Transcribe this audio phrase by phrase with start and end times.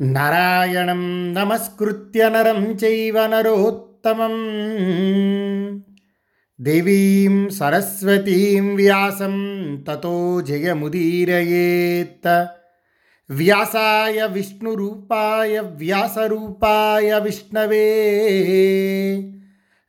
[0.00, 4.32] నారాయణం నమస్కృత్య నరం చైవ నరోత్తమం.
[6.60, 9.34] దేవీం సరస్వతీం వ్యాసం
[9.88, 12.44] తతో జయముదీరయేత్.
[13.30, 18.12] వ్యాసాయ విష్ణురూపాయ వ్యాసరూపాయ విష్ణవే.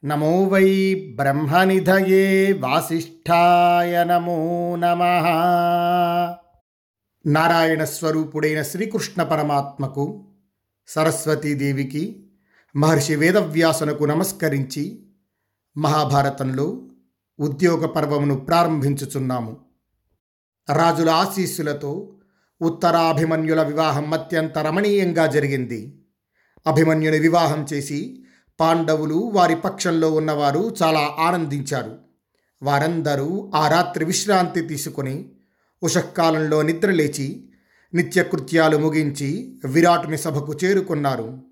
[0.05, 6.40] నమో వై బ్రహ్మనిధయే వాసిష్ఠాయ నమో నమః.
[7.25, 10.23] నారాయణ స్వరూపుడైన శ్రీకృష్ణ పరమాత్మకు
[10.87, 12.29] సరస్వతీదేవికి
[12.75, 15.05] మహర్షి వేదవ్యాసునకు నమస్కరించి
[15.77, 16.87] మహాభారతంలో
[17.39, 19.57] ఉద్యోగ పర్వమును ప్రారంభించుచున్నాము.
[20.73, 22.19] రాజుల ఆశీస్సులతో
[22.61, 26.05] ఉత్తరాభిమన్యుల వివాహం అత్యంత రమణీయంగా జరిగింది.
[26.67, 28.23] అభిమన్యుని వివాహం చేసి
[28.59, 31.97] పాండవులు వారి పక్షంలో ఉన్నవారు చాలా ఆనందించారు.
[32.63, 35.31] వారందరూ ఆ రాత్రి విశ్రాంతి తీసుకుని
[35.83, 37.49] ఉషఃకాలంలో నిద్రలేచి
[37.93, 41.43] నిత్యకృత్యాలు ముగించి విరాటుని సభకు చేరుకున్నారు.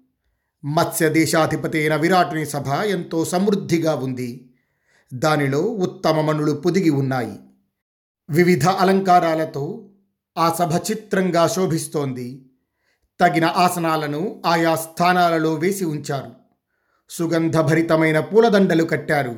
[0.65, 4.53] మత్స్య దేశాధిపతి అయిన విరాటుని సభ ఎంతో సమృద్ధిగా ఉంది.
[5.13, 7.39] దానిలో ఉత్తమ మనులు పొదిగి ఉన్నాయి.
[8.29, 9.89] వివిధ అలంకారాలతో
[10.37, 12.45] ఆ సభ చిత్రంగా శోభిస్తోంది.
[13.21, 16.31] తగిన ఆసనాలను ఆయా స్థానాలలో వేసి ఉంచారు.
[17.09, 19.35] సుగంధభరితమైన పూలదండలు కట్టారు.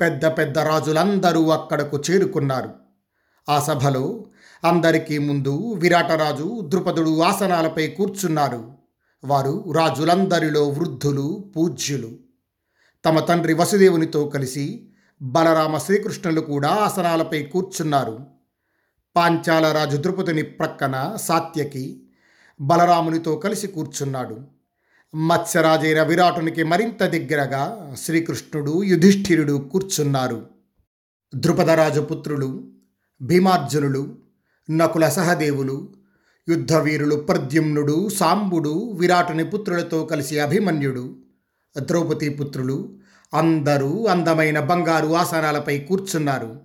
[0.00, 2.82] పెద్ద పెద్ద రాజులందరూ అక్కడకు చేరుకున్నారు.
[3.48, 4.24] ఆ సభలో
[4.64, 8.72] అందరికీ ముందు విరాటరాజు ద్రుపదుడు ఆసనాలపై కూర్చున్నారు.
[9.24, 12.10] వారు రాజులందరిలో వృద్ధులు పూజ్యులు.
[13.04, 14.88] తమ తండ్రి వసుదేవునితో కలిసి
[15.22, 18.20] బలరామ శ్రీకృష్ణులు కూడా ఆసనాలపై కూర్చున్నారు.
[19.16, 22.02] పాంచాల రాజు ద్రుపదుని ప్రక్కన సాత్యకి
[22.60, 24.40] బలరామునితో కలిసి కూర్చున్నాడు.
[25.14, 30.46] మత్స్యరాజైన విరాటునికి మరింత దగ్గరగా శ్రీకృష్ణుడు యుధిష్ఠిరుడు కూర్చున్నారు.
[31.34, 32.71] ద్రుపదరాజు పుత్రులు
[33.22, 34.16] భీమార్జునులు
[34.70, 35.88] నకుల సహదేవులు
[36.48, 41.16] యుద్ధవీరులు ప్రద్యుమ్నుడు సాంబుడు విరాటుని పుత్రులతో కలిసి అభిమన్యుడు
[41.78, 42.98] ద్రౌపది పుత్రులు
[43.34, 46.60] అందరూ అందమైన బంగారు ఆసనాలపై కూర్చున్నారు.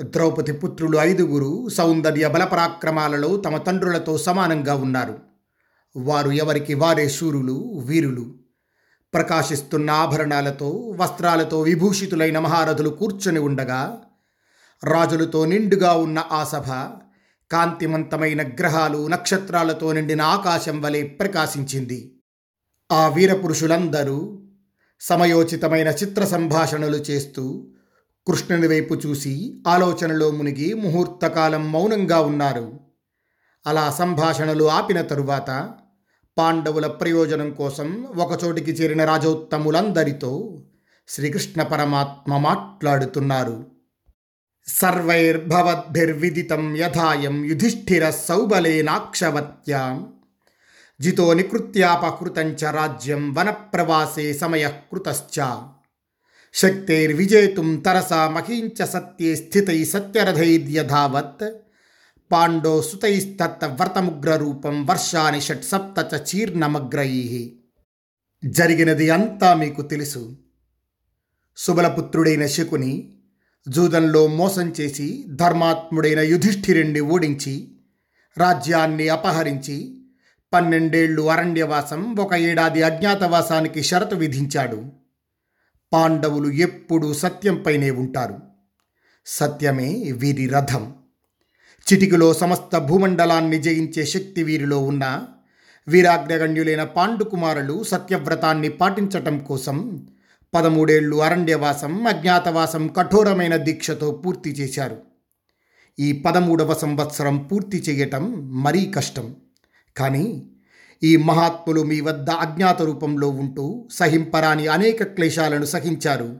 [0.00, 5.18] ద్రౌపది పుత్రులు ఐదుగురు సౌందర్య బలపరాక్రమాలలో తమ తండ్రులతో సమానంగా ఉన్నారు.
[5.96, 8.34] వారు ఎవరికి వారే శూరులు వీరులు.
[9.14, 14.00] ప్రకాశిస్తున్న ఆభరణాలతో వస్త్రాలతో విభూషితులైన మహారథులు కూర్చొని ఉండగా
[14.84, 16.70] రాజులతో నిండుగా ఉన్న ఆ సభ
[17.52, 22.18] కాంతిమంతమైన గ్రహాలు నక్షత్రాలతో నిండిన ఆకాశం వలె ప్రకాశించింది.
[22.92, 24.42] ఆ వీరపురుషులందరూ
[25.00, 27.68] సమయోచితమైన చిత్ర సంభాషణలు చేస్తూ
[28.26, 32.80] కృష్ణుని వైపు చూసి ఆలోచనలో మునిగి ముహూర్తకాలం మౌనంగా ఉన్నారు.
[33.66, 35.74] అలా సంభాషణలు ఆపిన తరువాత
[36.38, 40.62] పాండవుల ప్రయోజనం కోసం ఒకచోటికి చేరిన రాజోత్తములందరితో
[41.08, 43.71] శ్రీకృష్ణ పరమాత్మ మాట్లాడుతున్నారు.
[44.66, 50.12] సర్వైర్భవద్భిర్విదితం యథాయం యుధిష్ఠిర సౌబలేనాక్షవత్యాం
[51.00, 55.64] జితో నికృత్యాపకృతంచ రాజ్యం వనప్రవాసే సమయ కృతశ్చ
[56.54, 61.62] శక్తైర్విజేతుం తరసా మహీంచ సత్యే స్థితై సత్యరథైర్యథావత్
[62.32, 67.54] పాండో సుతైస్తత్ వ్రతముగ్రరూపం వర్షాని షట్ సప్త చీర్ణమగ్రై.
[68.44, 70.36] జరిగినది అంతా మీకు తెలుసు.
[71.56, 73.16] సుబలపుత్రుడైన శకుని
[73.68, 77.72] జూదంలో మోసం చేసి ధర్మాత్ముడైన యుధిష్ఠిరుణ్ణి ఓడించి
[78.38, 80.04] రాజ్యాన్ని అపహరించి
[80.52, 84.84] పన్నెండేళ్ళు అరణ్యవాసం ఒక ఏడాది అజ్ఞాతవాసానికి షరతు విధించాడు.
[85.92, 88.38] పాండవులు ఎప్పుడూ సత్యంపైనే ఉంటారు.
[89.26, 90.94] సత్యమే వీరి రథం.
[91.92, 95.24] చిటికలో సమస్త భూమండలాన్ని జయించే శక్తి వీరిలో ఉన్న
[95.88, 100.06] వీరాగ్రగణ్యులైన పాండుకుమారులు సత్యవ్రతాన్ని పాటించటం కోసం
[100.54, 104.96] పదమూడేళ్ళు అరణ్యవాసం అజ్ఞాతవాసం కఠోరమైన దీక్షతో పూర్తి చేశారు.
[105.98, 109.36] ఈ పదమూడవ సంవత్సరం పూర్తి చేయటం మరీ కష్టం.
[109.96, 110.46] కానీ
[111.02, 116.36] ఈ మహాత్ములు మీ వద్ద అజ్ఞాత రూపంలో ఉంటూ సహింపరాని అనేక క్లేశాలను సహించారు.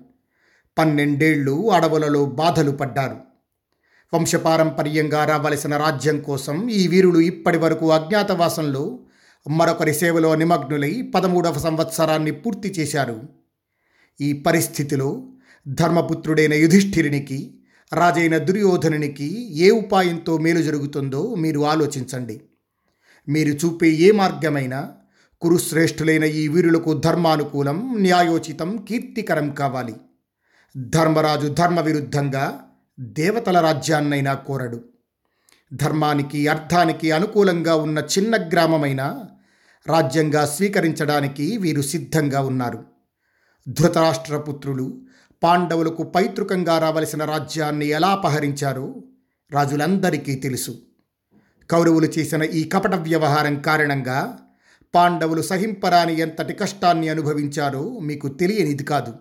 [0.78, 3.16] పన్నెండేళ్ళు అడవులలో బాధలు పడ్డారు.
[4.14, 8.98] వంశపారంపర్యంగా రావలసిన రాజ్యం కోసం ఈ వీరులు ఇప్పటి వరకు అజ్ఞాతవాసంలో
[9.48, 13.41] మరొకరి సేవలో నిమగ్నులై పదమూడవ సంవత్సరాన్ని పూర్తి చేశారు.
[14.20, 15.28] ఈ పరిస్థితిలో
[15.68, 17.54] ధర్మపుత్రుడైన యుధిష్ఠిరునికి
[17.94, 22.40] రాజైన దుర్యోధనునికి ఏ ఉపాయంతో మేలు జరుగుతుందో మీరు ఆలోచించండి.
[23.28, 24.94] మీరు చూపే ఏ మార్గమైనా
[25.40, 29.94] కురుశ్రేష్ఠులైన ఈ వీరులకు ధర్మానుకూలం న్యాయోచితం కీర్తికరం కావాలి.
[30.76, 32.60] ధర్మరాజు ధర్మ విరుద్ధంగా
[32.98, 34.84] దేవతల రాజ్యాన్నైనా కోరడు.
[35.74, 39.26] ధర్మానికి అర్థానికి అనుకూలంగా ఉన్న చిన్న గ్రామమైన
[39.88, 42.91] రాజ్యంగా స్వీకరించడానికి వీరు సిద్ధంగా ఉన్నారు.
[43.68, 44.98] ధృతరాష్ట్రపుత్రులు
[45.42, 48.94] పాండవులకు పైతృకంగా రావలసిన రాజ్యాన్ని ఎలా అపహరించారో
[49.52, 50.78] రాజులందరికీ తెలుసు.
[51.70, 54.38] కౌరవులు చేసిన ఈ కపట వ్యవహారం కారణంగా
[54.94, 59.14] పాండవులు సహింపరాని ఎంతటి కష్టాన్ని అనుభవించారో మీకు తెలియనిది కాదు.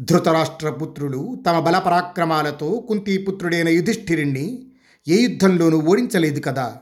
[0.00, 4.66] ధృతరాష్ట్ర పుత్రులు తమ బలపరాక్రమాలతో కుంతీపుత్రుడైన యుధిష్ఠిరుణ్ణి
[5.08, 6.76] ఏ యుద్ధంలోనూ ఓడించలేదు కదా.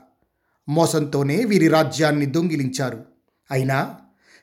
[0.69, 3.05] మోసంతోనే వీరి రాజ్యాన్ని దొంగిలించారు.
[3.51, 3.95] అయినా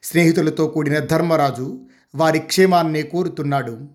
[0.02, 3.88] స్నేహితులతో కూడిన ధర్మరాజు వారి క్షేమాన్నే కోరుతున్నాడు.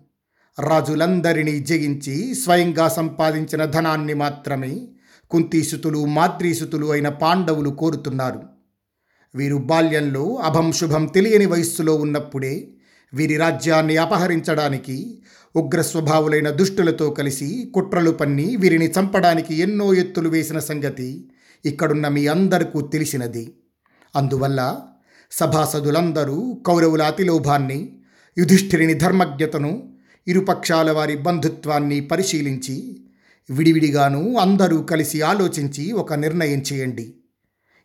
[0.60, 4.88] రాజులందరినీ జయించి స్వయంగా సంపాదించిన ధనాన్ని మాత్రమే
[5.30, 8.42] కుంతీసుతులు మాద్రీసుతులు అయిన పాండవులు కోరుతున్నారు.
[9.34, 12.70] వీరు బాల్యంలో అభం శుభం తెలియని వయస్సులో ఉన్నప్పుడే
[13.14, 15.22] వీరి రాజ్యాన్ని అపహరించడానికి
[15.56, 21.30] ఉగ్ర స్వభావులైన దుష్టులతో కలిసి కుట్రలు పన్ని వీరిని చంపడానికి ఎన్నో ఎత్తులు వేసిన సంగతి
[21.64, 23.54] ఇక్కడున్న మీ అందరికూ తెలిసినది.
[24.16, 24.80] అందువల్ల
[25.30, 27.95] సభాసదులందరూ కౌరవుల అతిలోభాన్ని
[28.38, 29.92] యుధిష్ఠిరిని ధర్మజ్ఞతను
[30.26, 33.06] ఇరుపక్షాల వారి బంధుత్వాన్ని పరిశీలించి
[33.50, 37.14] విడివిడిగాను అందరూ కలిసి ఆలోచించి ఒక నిర్ణయం చేయండి.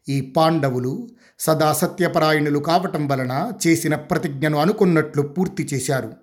[0.09, 1.09] ఈ పాండవులు
[1.39, 6.13] సదా సత్యపరాయణులు కావటం వలన చేసిన ప్రతిజ్ఞను అనుకున్నట్లు పూర్తి చేశారు.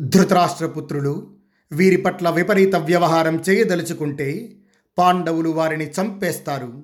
[0.00, 1.30] ధృతరాష్ట్రపుత్రులు
[1.72, 4.56] వీరి పట్ల విపరీత వ్యవహారం చేయదలుచుకుంటే
[4.98, 6.82] పాండవులు వారిని చంపేస్తారు.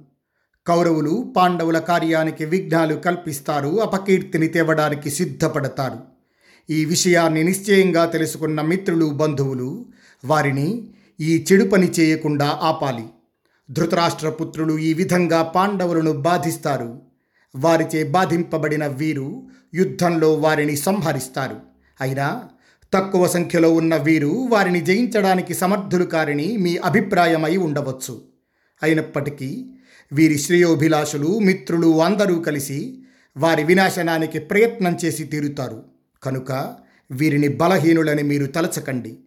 [0.67, 6.14] కౌరవులు పాండవుల కార్యానికి విఘ్నాలు కల్పిస్తారు అపకీర్తిని తేవడానికి సిద్ధపడతారు.
[6.71, 9.87] ఈ విషయాన్ని నిశ్చయంగా తెలుసుకున్న మిత్రులు బంధువులు
[10.25, 10.89] వారిని
[11.21, 13.05] ఈ చెడు పని చేయకుండా ఆపాలి.
[13.71, 17.03] ధృతరాష్ట్రపుత్రులు ఈ విధంగా పాండవులను బాధిస్తారు.
[17.57, 21.57] వారిచే బాధింపబడిన వీరు యుద్ధంలో వారిని సంహరిస్తారు.
[22.01, 22.43] అయినా
[22.93, 28.23] తక్కువ సంఖ్యలో ఉన్న వీరు వారిని జయించడానికి సమర్థులు కారని మీ అభిప్రాయమై ఉండవచ్చు.
[28.83, 29.71] అయినప్పటికీ
[30.13, 32.99] వీరి శ్రేయోభిలాషులు మిత్రులు అందరూ కలిసి
[33.37, 35.94] వారి వినాశనానికి ప్రయత్నం చేసి తీరుతారు.
[36.25, 36.77] కనుక
[37.11, 39.19] వీరిని బలహీనులని మీరు తలచకండి.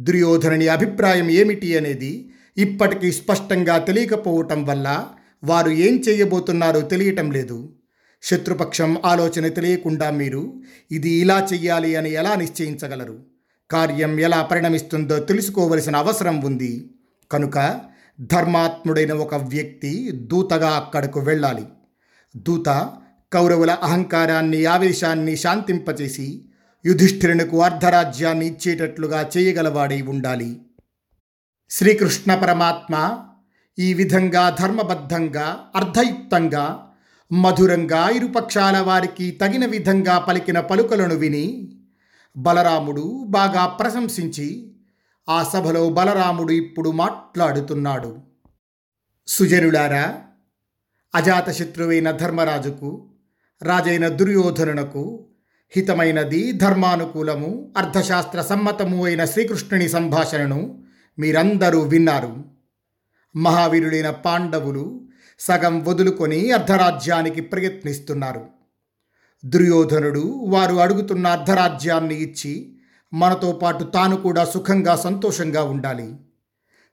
[0.00, 5.06] దుర్యోధనుని అభిప్రాయం ఏమిటి అనేది ఇప్పటికీ స్పష్టంగా తెలియకపోవటం వల్ల
[5.44, 7.72] వారు ఏం చేయబోతున్నారో తెలియటం లేదు.
[8.22, 13.18] శత్రుపక్షం ఆలోచన తెలియకుండా మీరు ఇది ఇలా చెయ్యాలి అని ఎలా నిశ్చయించగలరు?
[13.70, 16.90] కార్యం ఎలా పరిణమిస్తుందో తెలుసుకోవలసిన అవసరం ఉంది.
[17.32, 17.80] కనుక
[18.20, 21.64] ధర్మాత్ముడైన ఒక వ్యక్తి దూతగా అక్కడకు వెళ్ళాలి.
[22.36, 22.68] దూత
[23.32, 26.44] కౌరవుల అహంకారాన్ని ఆవేశాన్ని శాంతింపచేసి
[26.86, 30.60] యుధిష్ఠిరునికు అర్ధరాజ్యాన్ని ఇచ్చేటట్లుగా చేయగలవాడై ఉండాలి.
[31.70, 33.18] శ్రీకృష్ణ పరమాత్మ
[33.78, 36.88] ఈ విధంగా ధర్మబద్ధంగా అర్ధయుక్తంగా
[37.32, 41.76] మధురంగా ఇరుపక్షాల వారికి తగిన విధంగా పలికిన పలుకలను విని
[42.36, 44.72] బలరాముడు బాగా ప్రశంసించి
[45.28, 48.18] ఆ సభలో బలరాముడు ఇప్పుడు మాట్లాడుతున్నాడు.
[49.26, 50.22] సుజనులారా
[51.14, 53.08] అజాతశత్రువైన ధర్మరాజుకు
[53.62, 55.28] రాజైన దుర్యోధనునకు
[55.76, 60.84] హితమైనది ధర్మానుకూలము అర్థశాస్త్ర సమ్మతము అయిన శ్రీకృష్ణుని సంభాషణను
[61.18, 62.44] మీరందరూ విన్నారు.
[63.36, 68.46] మహావీరుడైన పాండవులు సగం వదులుకొని అర్ధరాజ్యానికి ప్రయత్నిస్తున్నారు.
[69.44, 72.76] దుర్యోధనుడు వారు అడుగుతున్న అర్ధరాజ్యాన్ని ఇచ్చి
[73.12, 76.16] మనతో పాటు తాను కూడా సుఖంగా సంతోషంగా ఉండాలి.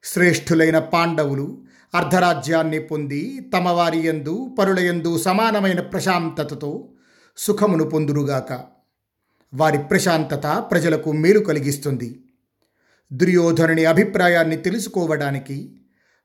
[0.04, 1.62] శ్రేష్ఠులైన పాండవులు
[1.96, 6.90] అర్ధరాజ్యాన్ని పొంది తమ వారి యందు పరులయందు సమానమైన ప్రశాంతతతో
[7.38, 8.64] సుఖమును పొందురుగాక
[9.54, 12.24] వారి ప్రశాంతత ప్రజలకు మేలు కలిగిస్తుంది.
[13.14, 15.76] దుర్యోధనుని అభిప్రాయాన్ని తెలుసుకోవడానికి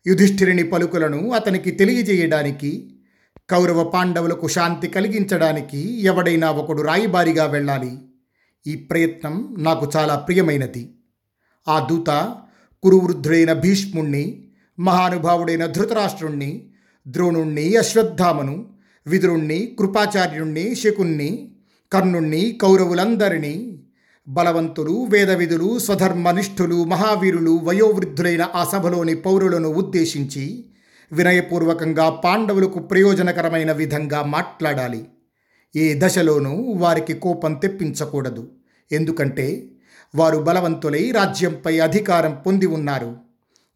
[0.06, 3.00] యుధిష్ఠిరిని పలుకులను అతనికి తెలియజేయడానికి
[3.50, 7.98] కౌరవ పాండవులకు శాంతి కలిగించడానికి ఎవడైనా ఒకడు రాయిబారిగా వెళ్ళాలి.
[8.66, 10.94] ఈ ప్రయత్నం నాకు చాలా ప్రియమైనది.
[11.68, 12.36] ఆ దూత
[12.82, 14.43] కురువృద్ధుడైన భీష్ముణ్ణి
[14.78, 16.70] మహానుభావుడైన ధృతరాష్ట్రుణ్ణి
[17.08, 18.66] ద్రోణుణ్ణి అశ్వత్థామను
[19.06, 21.56] విదురుణ్ణి కృపాచార్యుణ్ణి శకుణ్ణి
[21.92, 23.80] కర్ణుణ్ణి కౌరవులందరినీ
[24.28, 30.64] బలవంతులు వేదవిధులు స్వధర్మనిష్ఠులు మహావీరులు వయోవృద్ధులైన ఆ సభలోని పౌరులను ఉద్దేశించి
[31.12, 35.06] వినయపూర్వకంగా పాండవులకు ప్రయోజనకరమైన విధంగా మాట్లాడాలి.
[35.76, 38.50] ఏ దశలోనూ వారికి కోపం తెప్పించకూడదు.
[38.92, 39.70] ఎందుకంటే
[40.14, 43.16] వారు బలవంతులై రాజ్యంపై అధికారం పొంది ఉన్నారు.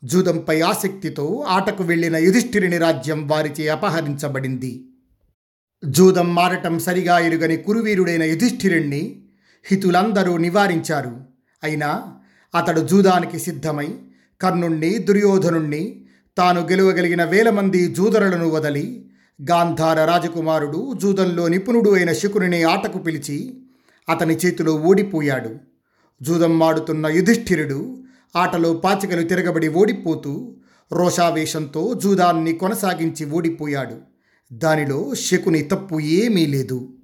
[0.02, 4.85] జూదంపై ఆసక్తితో ఆటకు వెళ్ళిన యుధిష్ఠిరుని రాజ్యం వారిచే అపహరించబడింది.
[5.85, 9.23] జూదం మారటం సరిగా ఎరుగని కురువీరుడైన యుధిష్ఠిరుణ్ణి
[9.67, 11.21] హితులందరూ నివారించారు.
[11.64, 12.12] అయినా
[12.55, 13.88] అతడు జూదానికి సిద్ధమై
[14.40, 16.05] కర్ణుణ్ణి దుర్యోధనుణ్ణి
[16.37, 19.07] తాను గెలువగలిగిన వేల మంది జూదరులను వదలి
[19.43, 23.59] గాంధార రాజకుమారుడు జూదంలో నిపుణుడు అయిన శకునిని ఆటకు పిలిచి
[24.09, 25.57] అతని చేతిలో ఓడిపోయాడు
[26.23, 28.05] జూదం మాడుతున్న యుధిష్ఠిరుడు
[28.37, 30.56] ఆటలో పాచికలు తిరగబడి ఓడిపోతూ
[30.92, 33.97] రోషావేశంతో జూదాన్ని కొనసాగించి ఓడిపోయాడు.
[34.52, 36.94] దానిలో శకుని తప్పు ఏమీ లేదు.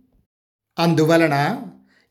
[0.78, 1.60] అందువలన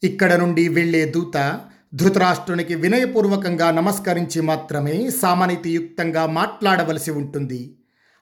[0.04, 1.60] ఇక్కడ నుండి వెళ్ళే దూత
[1.96, 7.78] ధృతరాష్ట్రునికి వినయపూర్వకంగా నమస్కరించి మాత్రమే సామాన్యతయుక్తంగా మాట్లాడవలసి ఉంటుంది.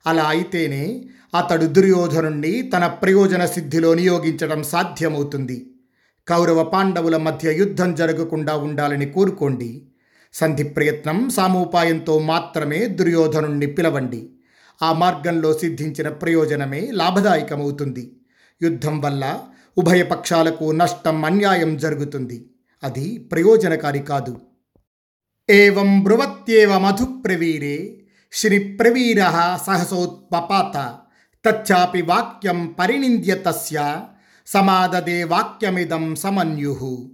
[0.08, 1.06] అలా అయితేనే
[1.38, 5.72] అతడు దుర్యోధనుణ్ణి తన ప్రయోజన సిద్ధిలో నియోగించడం సాధ్యమవుతుంది.
[6.28, 9.88] కౌరవ పాండవుల మధ్య యుద్ధం జరగకుండా ఉండాలని కోరుకోండి.
[10.34, 14.30] సంధి ప్రయత్నం సామోపాయంతో మాత్రమే దుర్యోధనుణ్ణి పిలవండి.
[14.84, 18.22] ఆ మార్గంలో సిద్ధించిన ప్రయోజనమే లాభదాయకమవుతుంది.
[18.62, 19.40] యుద్ధం వల్ల
[19.78, 22.50] ఉభయ పక్షాలకు నష్టం అన్యాయం జరుగుతుంది.
[22.84, 24.42] అది ప్రయోజనకారి కాదు.
[25.50, 29.26] ఏవం బ్రువత్యేవ మధుప్రవీరే శ్రీప్రవీర
[29.68, 30.98] సహసోత్పపాత.
[31.46, 34.02] తచ్చాపి వాక్యం పరినింద్య తస్య
[34.48, 37.12] సమాదదే వాక్యమిదం సమన్యు.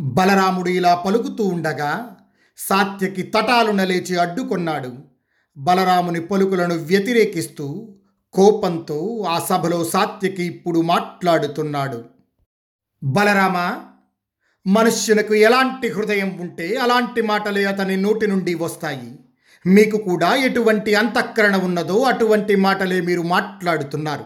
[0.00, 2.17] బలరాముడు ఇలా పలుకుతూ ఉండగా
[2.58, 4.92] సాత్యకి తటాలున లేచి అడ్డుకొన్నాడు.
[5.58, 7.94] బలరాముని పలుకులను వ్యతిరేకిస్తూ
[8.32, 12.04] కోపంతో ఆ సభలో సాత్యకి ఇప్పుడు మాట్లాడుతున్నాడు.
[13.04, 13.82] బలరామ
[14.66, 19.18] మనుష్యునకు ఎలాంటి హృదయం ఉంటే అలాంటి మాటలే అతని నోటి నుండి వస్తాయి.
[19.66, 24.24] మీకు కూడా ఎటువంటి అంతఃకరణ ఉన్నదో అటువంటి మాటలే మీరు మాట్లాడుతున్నారు.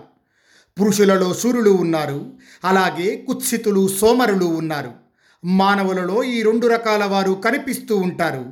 [0.81, 2.33] పురుషులలో సూర్యులు ఉన్నారు.
[2.65, 5.02] అలాగే కుత్సితులు సోమరులు ఉన్నారు.
[5.45, 8.45] మానవులలో ఈ రెండు రకాల వారు కనిపిస్తూ ఉంటారు.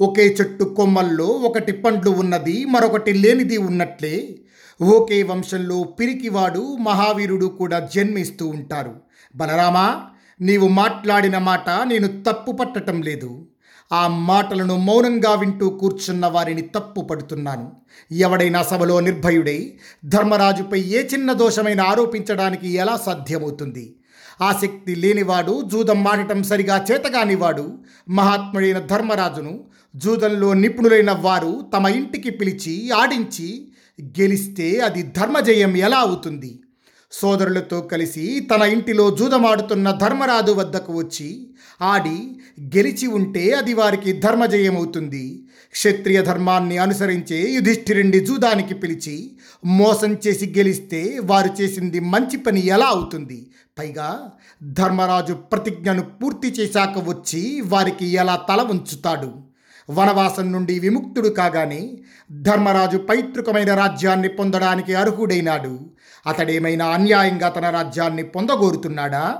[0.00, 4.38] ఒకే చెట్టు కొమ్మల్లో ఒకటి పండ్లు ఉన్నది మరొకటి లేనిది ఉన్నట్లే.
[4.82, 8.94] ఒకే వంశంలో పిరికివాడు మహావీరుడు కూడా జన్మిస్తూ ఉంటారు.
[9.36, 10.02] బలరామా
[10.40, 13.48] నీవు మాట్లాడిన మాట నేను తప్పు పట్టటం లేదు.
[13.92, 17.72] ఆ మాటలను మౌనంగా వింటూ కూర్చున్న వారిని తప్పు పడుతున్నాను.
[18.12, 19.72] ఎవడైనా సభలో నిర్భయుడై
[20.04, 23.96] ధర్మరాజుపై ఏ చిన్న దోషమైన ఆరోపించడానికి ఎలా సాధ్యమవుతుంది?
[24.40, 27.78] ఆసక్తి లేనివాడు జూదం మాడటం సరిగా చేతగానివాడు.
[28.08, 29.64] మహాత్ముడైన ధర్మరాజును
[29.96, 33.68] జూదంలో నిపుణులైన వారు తమ ఇంటికి పిలిచి ఆడించి
[34.02, 36.60] గెలిస్తే అది ధర్మజయం ఎలా అవుతుంది?
[37.12, 41.50] సోదరులతో కలిసి తన ఇంటిలో జూదమాడుతున్న ధర్మరాజు వద్దకు వచ్చి
[41.82, 42.40] ఆడి
[42.76, 45.45] గెలిచి ఉంటే అది వారికి ధర్మజయమవుతుంది.
[45.76, 53.50] క్షత్రియ ధర్మాన్ని అనుసరించే యుధిష్ఠిరుణ్ణి జూదానికి పిలిచి మోసం చేసి గెలిస్తే వారు చేసింది మంచి పని ఎలా అవుతుంది?
[53.78, 54.30] పైగా
[54.62, 59.32] ధర్మరాజు ప్రతిజ్ఞను పూర్తి చేశాక వచ్చి వారికి ఎలా తల ఉంచుతాడు
[59.90, 61.98] వనవాసం నుండి విముక్తుడు కాగానే
[62.32, 65.90] ధర్మరాజు పైతృకమైన రాజ్యాన్ని పొందడానికి అర్హుడైనాడు.
[66.26, 69.36] అతడేమైనా అన్యాయంగా తన రాజ్యాన్ని పొందగోరుతున్నాడా?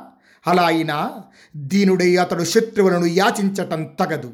[0.47, 1.14] అలా అయినా
[1.57, 4.33] దీనుడై అతడు శత్రువులను యాచించటం తగదు.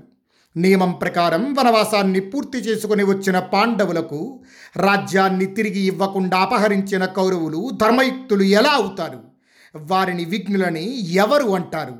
[0.56, 4.42] నియమం ప్రకారం వనవాసాన్ని పూర్తి చేసుకుని వచ్చిన పాండవులకు
[4.76, 9.20] రాజ్యాన్ని తిరిగి ఇవ్వకుండా అపహరించిన కౌరవులు ధర్మయుక్తులు ఎలా అవుతారు?
[9.76, 11.94] వారిని విఘ్నులని ఎవరు అంటారు?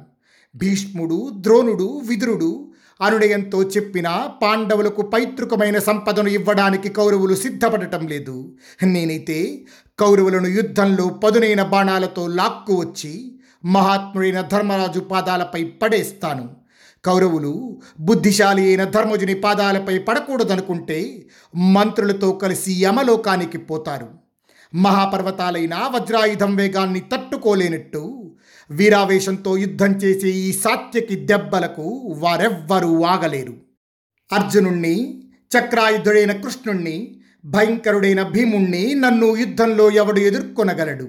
[0.57, 8.57] భీష్ముడు ద్రోణుడు విదురుడు అనుడయంతో చెప్పిన పాండవులకు పైతృకమైన సంపదను ఇవ్వడానికి కౌరవులు సిద్ధపడటం లేదు.
[8.83, 9.65] నేనైతే
[9.99, 16.62] కౌరవులను యుద్ధంలో పదునైన బాణాలతో లాక్కు వచ్చి మహాత్ముడైన ధర్మరాజు పాదాలపై పడేస్తాను.
[17.05, 24.09] కౌరవులు బుద్ధిశాలి అయిన ధర్మజుని పాదాలపై పడకూడదనుకుంటే మంత్రులతో కలిసి యమలోకానికి పోతారు.
[24.75, 28.33] మహాపర్వతాలైన వజ్రాయుధం వేగాన్ని తట్టుకోలేనట్టు
[28.71, 33.55] వీరావేశంతో యుద్ధం చేసే ఈ సాత్యకి దెబ్బలకు వారెవ్వరూ ఆగలేరు.
[34.33, 35.25] అర్జునుణ్ణి
[35.59, 41.09] చక్రాయుధుడైన కృష్ణుణ్ణి భయంకరుడైన భీముణ్ణి నన్ను యుద్ధంలో ఎవడు ఎదుర్కొనగలడు.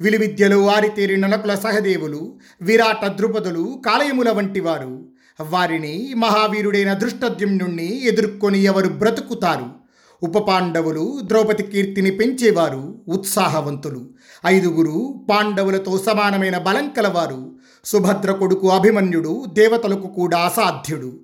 [0.00, 5.08] విలువిద్యలో ఆరితేరి ననకుల సహదేవులు విరాట ద్రుపదులు కాలయముల వంటి వారు
[5.40, 9.66] వారిని మహావీరుడైన దృష్టద్యుమ్నుణ్ణి ఎదుర్కొని ఎవరు బ్రతుకుతారు?
[10.22, 14.06] ఉపపాండవులు ద్రౌపది కీర్తిని పెంచేవారు ఉత్సాహవంతులు.
[14.46, 17.52] ఐదుగురు పాండవులతో సమానమైన బలం కలవారు.
[17.84, 21.20] సుభద్ర కొడుకు అభిమన్యుడు దేవతలకు కూడా అసాధ్యుడు.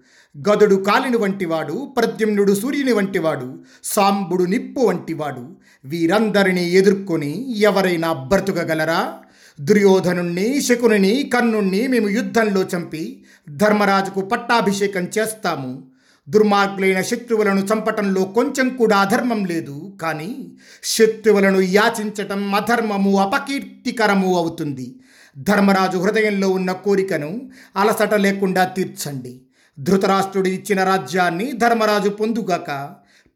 [0.51, 5.57] గదుడు కాలిని వంటివాడు ప్రద్యుమ్నుడు సూర్యుని వంటివాడు సాంబుడు నిప్పు వంటివాడు.
[5.85, 9.15] వీరందరినీ ఎదుర్కొని ఎవరైనా బ్రతుకగలరా?
[9.61, 15.83] దుర్యోధనుణ్ణి శకుని కర్ణుణ్ణి మేము యుద్ధంలో చంపి ధర్మరాజుకు పట్టాభిషేకం చేస్తాము.
[16.29, 19.93] దుర్మార్గులైన శత్రువులను చంపటంలో కొంచెం కూడా అధర్మం లేదు.
[20.03, 20.49] కానీ
[20.85, 24.95] శత్రువులను యాచించటం అధర్మము అపకీర్తికరము అవుతుంది.
[25.39, 29.41] ధర్మరాజు హృదయంలో ఉన్న కోరికను అలసట లేకుండా తీర్చండి.
[29.81, 32.91] ధృతరాష్ట్రుడు ఇచ్చిన రాజ్యాన్ని ధర్మరాజు పొందుగాక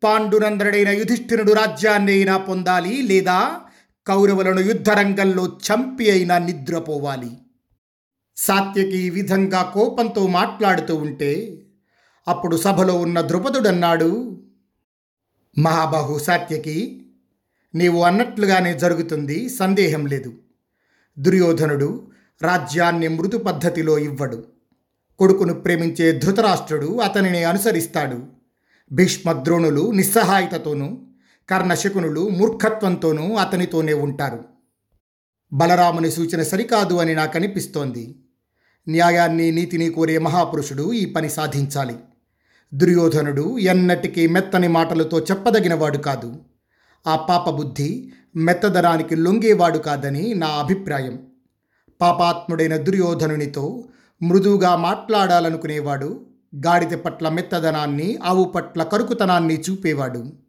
[0.05, 3.61] పాండునందరుడైన యుధిష్ఠిరుడు రాజ్యాన్ని అయినా పొందాలి లేదా
[4.09, 7.31] కౌరవులను యుద్ధరంగంలో చంపి అయినా నిద్రపోవాలి.
[8.37, 11.63] సాత్యకి ఈ విధంగా కోపంతో మాట్లాడుతూ ఉంటే
[12.29, 14.41] అప్పుడు సభలో ఉన్న ద్రుపదుడన్నాడు
[15.59, 17.05] మహాబాహు సాత్యకి
[17.75, 20.33] నీవు అన్నట్లుగానే జరుగుతుంది సందేహం లేదు.
[21.19, 22.11] దుర్యోధనుడు
[22.43, 24.45] రాజ్యాన్ని మృదు పద్ధతిలో ఇవ్వడు.
[25.19, 28.23] కొడుకును ప్రేమించే ధృతరాష్ట్రుడు అతనిని అనుసరిస్తాడు.
[28.93, 31.08] భీష్మద్రోణులు నిస్సహాయతతోనూ
[31.51, 34.45] కర్ణశకునులు మూర్ఖత్వంతోనూ అతనితోనే ఉంటారు.
[35.53, 38.25] బలరాముని సూచన సరికాదు అని నాకు అనిపిస్తోంది
[38.89, 41.97] న్యాయాన్ని నీతిని కోరే మహాపురుషుడు ఈ పని సాధించాలి.
[42.75, 46.37] దుర్యోధనుడు ఎన్నటికీ మెత్తని మాటలతో చెప్పదగినవాడు కాదు.
[47.07, 51.27] ఆ పాప బుద్ధి మెత్తదనానికి లొంగేవాడు కాదని నా అభిప్రాయం.
[52.01, 53.89] పాపాత్ముడైన దుర్యోధనునితో
[54.23, 56.27] మృదువుగా మాట్లాడాలనుకునేవాడు
[56.57, 60.48] గాడిద పట్ల మెత్తదనాన్ని ఆవు పట్ల కరుకుతనాన్ని చూపేవాడు.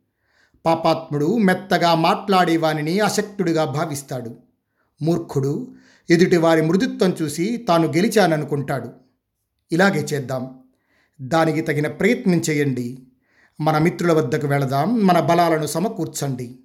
[0.66, 4.36] పాపాత్ముడు మెత్తగా మాట్లాడేవానిని అశక్తుడిగా భావిస్తాడు.
[5.02, 5.74] మూర్ఖుడు
[6.10, 8.90] ఎదుటివారి మృదుత్వం చూసి తాను గెలిచాననుకుంటాడు.
[9.72, 10.50] ఇలాగే చేద్దాం.
[11.22, 13.00] దానికి తగిన ప్రయత్నం చేయండి.
[13.62, 15.06] మన మిత్రుల వద్దకు వెళదాం.
[15.08, 16.60] మన బలాలను సమకూర్చండి.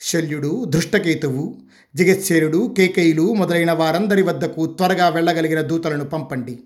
[0.00, 1.58] శల్యుడు ధృష్టకేతువు
[1.94, 6.60] జగత్సేనుడు కేకేయులు మొదలైన వారందరి వద్దకు త్వరగా వెళ్ళగలిగిన దూతలను పంపండి.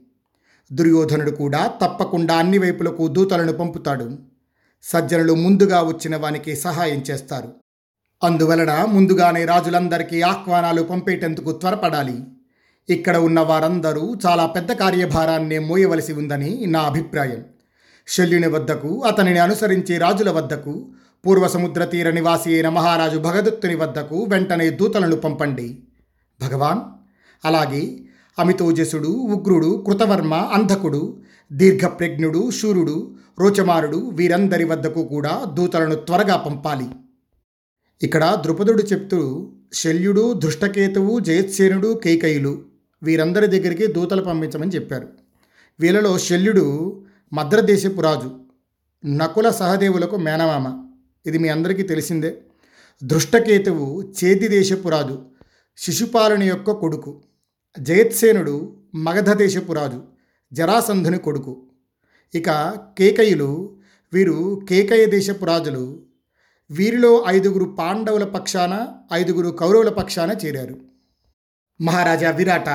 [0.73, 4.29] దుర్యోధనుడు కూడా తప్పకుండా అన్ని వైపులకు దూతలను పంపుతాడు.
[4.84, 7.52] సజ్జనులు ముందుగా వచ్చిన వానికి సహాయం చేస్తారు.
[8.22, 12.25] అందువలన ముందుగానే రాజులందరికీ ఆహ్వానాలు పంపేటందుకు త్వరపడాలి.
[12.88, 17.44] ఇక్కడ ఉన్న వారందరూ చాలా పెద్ద కార్యభారాన్నే మోయవలసి ఉందని నా అభిప్రాయం.
[18.08, 20.92] శల్యుని వద్దకు అతనిని అనుసరించే రాజుల వద్దకు
[21.26, 25.84] పూర్వ సముద్ర తీర నివాసి అయిన మహారాజు భగదత్తుని వద్దకు వెంటనే దూతలను పంపండి.
[26.40, 26.80] భగవాన్!
[27.44, 28.00] అలాగే
[28.38, 31.22] అమితోజసుడు ఉగ్రుడు కృతవర్మ అంధకుడు
[31.52, 32.96] దీర్ఘప్రజ్ఞుడు శూరుడు
[33.40, 36.88] రోచమారుడు వీరందరి వద్దకు కూడా దూతలను త్వరగా పంపాలి.
[38.02, 42.64] ఇక్కడ ద్రుపదుడు చెప్తూ శల్యుడు దృష్టకేతువు జయత్సేనుడు కేకయులు
[43.02, 45.09] వీరందరి దగ్గరికి దూతలు పంపించమని చెప్పారు.
[45.80, 46.64] వీళ్ళలో శల్యుడు
[47.32, 48.30] మద్రదేశపు రాజు
[49.06, 50.87] నకుల సహదేవులకు మేనమామ.
[51.26, 52.40] ఇది మీ అందరికీ తెలిసిందే.
[53.04, 53.87] దృష్టకేతువు
[54.25, 55.18] చేతి దేశపు రాజు
[55.76, 57.23] శిశుపాలుని యొక్క కొడుకు.
[57.78, 60.02] జయత్సేనుడు మగధ దేశపు రాజు
[60.52, 61.69] జరాసంధుని కొడుకు.
[62.34, 62.50] ఇక
[62.99, 63.78] కేకయులు
[64.12, 66.02] వీరు కేకయ దేశపు రాజులు.
[66.70, 70.76] వీరిలో ఐదుగురు పాండవుల పక్షాన ఐదుగురు కౌరవుల పక్షాన చేరారు.
[71.80, 72.68] మహారాజా విరాట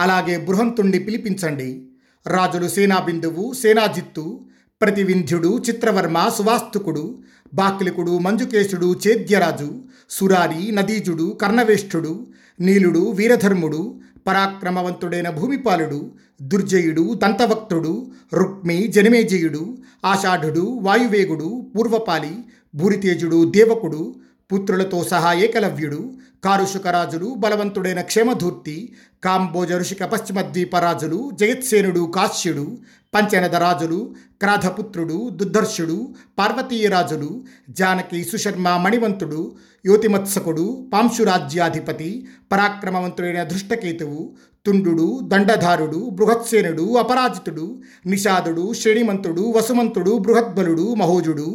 [0.00, 1.86] అలాగే బృహంతుండి పిలిపించండి.
[2.26, 4.40] రాజులు సేనాబిందువు సేనాజిత్తు
[4.80, 7.22] ప్రతివింధ్యుడు చిత్రవర్మ సువాస్తుకుడు
[7.54, 12.26] బాక్లికుడు మంజుకేశుడు చేద్యరాజు సురారి నదీజుడు కర్ణవేష్ఠుడు
[12.60, 16.00] నీలుడు వీరధర్ముడు పరాక్రమవంతుడైన భూమిపాలుడు
[16.42, 17.92] దుర్జయుడు దంతవక్తుడు
[18.32, 19.62] రుక్మి జనమేజయుడు
[20.04, 22.32] ఆషాఢుడు వాయువేగుడు పూర్వపాలి
[22.74, 24.02] భూరితేజుడు దేవకుడు
[24.50, 26.00] పుత్రులతో సహా ఏకలవ్యుడు
[26.44, 28.76] కారుషుకరాజులు బలవంతుడైన క్షేమధూర్తి
[29.24, 32.66] కాంబోజ ఋషిక పశ్చిమ ద్వీపరాజులు జయత్సేనుడు కాశ్యుడు
[33.14, 33.98] పంచనదరాజులు
[34.42, 35.96] క్రాధపుత్రుడు దుర్ధర్షుడు
[36.38, 37.30] పార్వతీయరాజులు
[37.70, 39.40] జానకి సుశర్మ మణివంతుడు
[39.84, 42.10] యోతిమత్సకుడు పాంశురాజ్యాధిపతి
[42.52, 44.22] పరాక్రమవంతుడైన ధృష్టకేతువు
[44.66, 47.66] తుండు దండధారుడు బృహత్సేనుడు అపరాజితుడు
[48.06, 51.46] నిషాదుడు శ్రేణిమంతుడు వసుమంతుడు బృహద్బలుడు మహోజుడు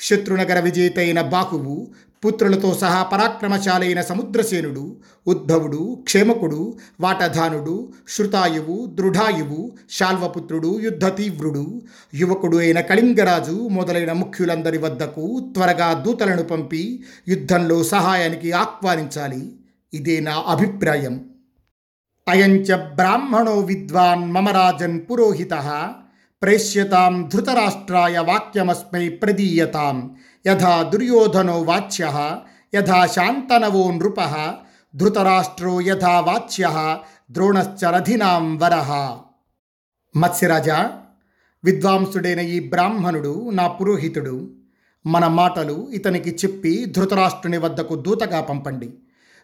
[0.00, 1.76] శత్రునగర విజేతైన బాహువు
[2.26, 11.82] పుత్రులతో సహా పరాక్రమశాలైన సముద్రసేనుడు ఉద్ధవుడు క్షేమకుడు వాటధానుడు శృతాయువు దృఢాయువు శాల్వపుత్రుడు యుద్ధతీవ్రుడు
[12.14, 19.52] యువకుడు అయిన కళింగరాజు మొదలైన ముఖ్యులందరి వద్దకు త్వరగా దూతలను పంపి యుద్ధంలో సహాయానికి ఆహ్వానించాలి.
[19.94, 21.24] ఇదే నా అభిప్రాయం.
[22.28, 25.50] అయంచ బ్రాహ్మణో విద్వాన్ మమరాజన్ పురోహిత
[26.42, 30.16] ప్రేష్యతాం ధృతరాష్ట్రాయ వాక్యమస్మై ప్రదీయతాం.
[30.46, 32.30] యథా దుర్యోధనో వాచ్య
[32.74, 34.20] యథా శాంతనవో నృప
[34.96, 36.96] ధృతరాష్ట్రో యథా వాచ్య
[37.30, 38.02] ద్రోణశ్చ వర
[38.62, 39.16] వరః.
[40.16, 40.92] మత్స్యరాజా
[41.64, 44.50] విద్వాంసుడైన ఈ బ్రాహ్మణుడు నా పురోహితుడు.
[45.06, 48.94] మన మాటలు ఇతనికి చెప్పి ధృతరాష్ట్రుని వద్దకు దూతగా పంపండి.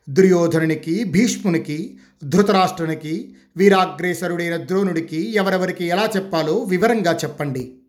[0.09, 7.80] దుర్యోధనునికి భీష్మునికి ధృతరాష్ట్రునికి వీరాగ్రేసరుడైన ద్రోణుడికి ఎవరెవరికి ఎలా చెప్పాలో వివరంగా చెప్పండి.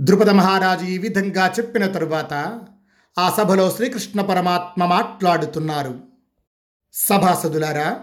[0.00, 2.60] ద్రుపద మహారాజు ఈ విధంగా చెప్పిన తరువాత
[3.18, 6.00] ఆ సభలో శ్రీకృష్ణ పరమాత్మ మాట్లాడుతున్నారు.
[6.92, 8.00] సభాసదులారా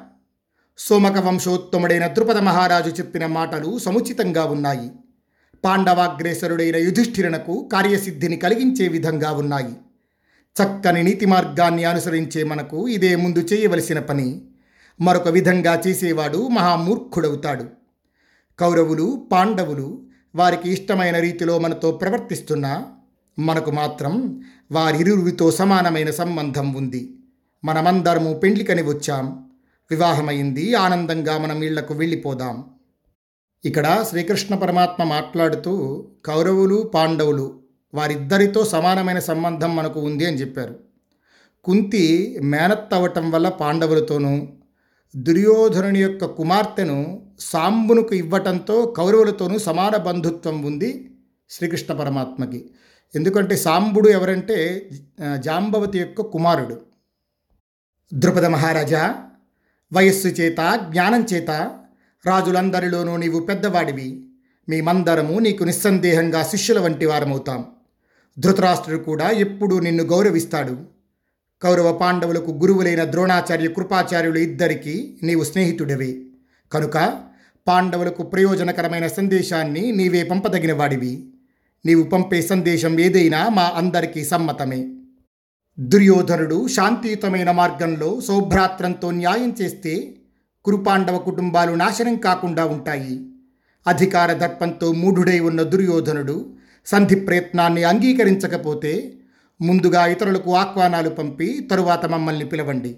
[0.78, 4.92] సోమక వంశోత్తముడైన ద్రుపద మహారాజు చెప్పిన మాటలు సముచితంగా ఉన్నాయి.
[5.64, 9.76] పాండవాగ్రేసరుడైన యుధిష్ఠిరణకు కార్యసిద్ధిని కలిగించే విధంగా ఉన్నాయి.
[10.64, 14.42] చక్కని నీతి మార్గాన్ని అనుసరించే మనకు ఇదే ముందు చేయవలసిన పని.
[15.02, 17.66] మరొక విధంగా చేసేవాడు మహామూర్ఖుడవుతాడు.
[18.60, 22.86] కౌరవులు పాండవులు వారికి ఇష్టమైన రీతిలో మనతో ప్రవర్తిస్తున్నా
[23.40, 27.16] మనకు మాత్రం వారిరువురితో సమానమైన సంబంధం ఉంది.
[27.66, 29.50] మనమందరము పెండ్లికని వచ్చాం.
[29.92, 30.76] వివాహమైంది.
[30.76, 32.64] ఆనందంగా మనం ఇళ్ళకు వెళ్ళిపోదాం.
[33.66, 37.60] ఇక్కడ శ్రీకృష్ణ పరమాత్మ మాట్లాడుతూ కౌరవులు పాండవులు
[37.94, 40.80] వారిద్దరితో సమానమైన సంబంధం మనకు ఉంది అని చెప్పారు.
[41.64, 44.48] కుంతి మేనత్తవటం వల్ల పాండవులతోనూ
[45.16, 51.12] దుర్యోధనుని యొక్క కుమార్తెను సాంబునుకు ఇవ్వటంతో కౌరవులతోనూ సమాన బంధుత్వం ఉంది
[51.50, 52.70] శ్రీకృష్ణ పరమాత్మకి.
[53.16, 54.90] ఎందుకంటే సాంబుడు ఎవరంటే
[55.40, 56.82] జాంబవతి యొక్క కుమారుడు.
[58.14, 59.16] ద్రుపద మహారాజా
[59.94, 61.50] వయస్సు చేత జ్ఞానం చేత
[62.26, 64.28] రాజులందరిలోనూ నీవు పెద్దవాడివి.
[64.70, 67.66] మేమందరము నీకు నిస్సందేహంగా శిష్యుల వంటి వారమవుతాం.
[68.40, 71.03] ధృతరాష్ట్రుడు కూడా ఎప్పుడూ నిన్ను గౌరవిస్తాడు.
[71.64, 76.26] కౌరవ పాండవులకు గురువులైన ద్రోణాచార్య కృపాచార్యులు ఇద్దరికీ నీవు స్నేహితుడివి.
[76.72, 77.14] కనుక
[77.68, 81.28] పాండవులకు ప్రయోజనకరమైన సందేశాన్ని నీవే పంపదగిన వాడివి
[81.86, 84.94] నీవు పంపే సందేశం ఏదైనా మా అందరికీ సమ్మతమే.
[85.80, 90.16] దుర్యోధనుడు శాంతియుతమైన మార్గంలో సౌభ్రాత్రంతో న్యాయం చేస్తే
[90.66, 93.26] కురుపాండవ కుటుంబాలు నాశనం కాకుండా ఉంటాయి.
[93.88, 96.54] అధికార దర్పంతో మూఢుడై ఉన్న దుర్యోధనుడు
[96.86, 99.14] సంధి ప్రయత్నాన్ని అంగీకరించకపోతే
[99.64, 102.98] ముందుగా ఇతరులకు ఆహ్వానాలు పంపి తరువాత మమ్మల్ని పిలవండి.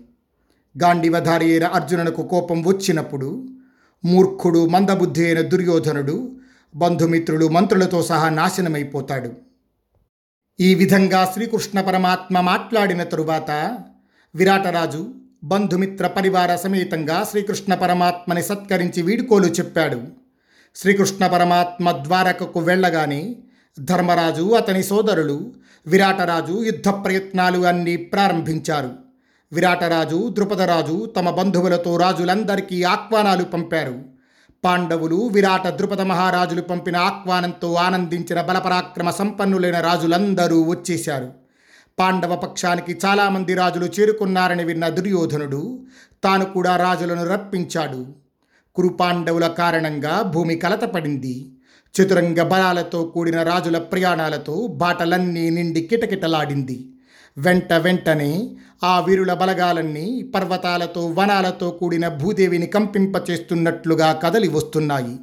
[0.84, 3.47] గాంధీవధారి అయిన అర్జునునకు కోపం వచ్చినప్పుడు
[4.06, 6.36] మూర్ఖుడు మందబుద్ధి అయిన దుర్యోధనుడు
[6.75, 9.32] బంధుమిత్రులు మంత్రులతో సహా నాశనమైపోతాడు.
[10.60, 13.80] ఈ విధంగా శ్రీకృష్ణ పరమాత్మ మాట్లాడిన తరువాత
[14.36, 15.08] విరాటరాజు
[15.43, 20.01] బంధుమిత్ర పరివార సమేతంగా శ్రీకృష్ణ పరమాత్మని సత్కరించి వీడుకోలు చెప్పాడు.
[20.75, 23.36] శ్రీకృష్ణ పరమాత్మ ద్వారకకు వెళ్ళగానే
[23.80, 25.54] ధర్మరాజు అతని సోదరులు
[25.88, 28.89] విరాటరాజు యుద్ధ ప్రయత్నాలు అన్నీ ప్రారంభించారు.
[29.54, 33.95] విరాటరాజు ద్రుపదరాజు తమ బంధువులతో రాజులందరికీ ఆహ్వానాలు పంపారు.
[34.65, 41.32] పాండవులు విరాట ద్రుపద మహారాజులు పంపిన ఆహ్వానంతో ఆనందించిన బలపరాక్రమ సంపన్నులైన రాజులందరూ వచ్చేశారు.
[42.00, 45.86] పాండవ పక్షానికి చాలామంది రాజులు చేరుకున్నారని విన్న దుర్యోధనుడు
[46.24, 48.08] తాను కూడా రాజులను రప్పించాడు.
[48.76, 51.55] కురుపాండవుల కారణంగా భూమి కలతపడింది.
[51.95, 56.89] చతురంగ బలాలతో కూడిన రాజుల ప్రయాణాలతో బాటలన్నీ నిండి కిటకిటలాడింది.
[57.38, 65.19] వెంట వెంటనే ఆ వీరుల బలగాలన్నీ పర్వతాలతో వనాలతో కూడిన భూదేవిని కంపింపచేస్తున్నట్లుగా కదలి వస్తున్నాయి.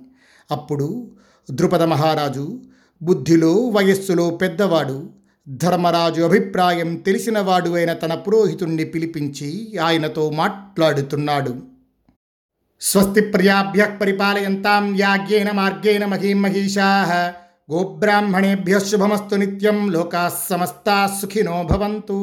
[0.51, 1.11] అప్పుడు
[1.51, 2.63] ద్రుపద మహారాజు
[3.03, 5.11] బుద్ధిలో వయస్సులో పెద్దవాడు
[5.49, 11.72] ధర్మరాజు అభిప్రాయం తెలిసినవాడు అయిన తన పురోహితుణ్ణి పిలిపించి ఆయనతో మాట్లాడుతున్నాడు.
[12.85, 16.89] स्वस्ति प्रियाभ्य परिपालयन्तां याज्ञेन मार्गेण मही महिषा
[17.71, 22.19] गोब्राह्मणेभ्यः शुभमस्तु नित्यं लोकाः समस्ताः सुखिनो भवन्तु।